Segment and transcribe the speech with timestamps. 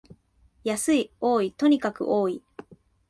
[0.63, 2.41] 安い、多い、とにかく多い